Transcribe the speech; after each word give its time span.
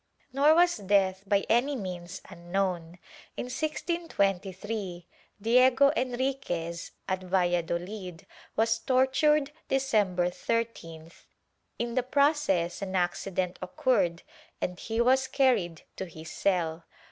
"^ 0.19 0.33
Nor 0.33 0.55
was 0.55 0.77
death 0.77 1.21
by 1.27 1.45
any 1.47 1.75
means 1.75 2.23
unknown. 2.27 2.97
In 3.37 3.43
1623, 3.51 5.05
Diego 5.39 5.91
Enrfquez, 5.95 6.89
at 7.07 7.21
Valladolid, 7.21 8.25
was 8.55 8.79
tortured 8.79 9.51
December 9.67 10.31
13th. 10.31 11.25
In 11.77 11.93
the 11.93 12.01
process 12.01 12.81
an 12.81 12.95
"accident" 12.95 13.59
occurred 13.61 14.23
and 14.59 14.79
he 14.79 14.99
was 14.99 15.27
carried 15.27 15.83
to 15.97 16.05
his 16.05 16.31
cell. 16.31 16.83